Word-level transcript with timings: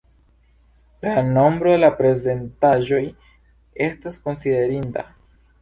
La 1.07 1.11
nombro 1.35 1.75
de 1.83 1.91
prezentaĵoj 1.99 3.03
estas 3.89 4.21
konsiderinda. 4.27 5.07